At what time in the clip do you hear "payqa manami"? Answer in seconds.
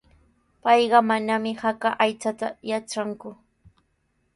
0.63-1.51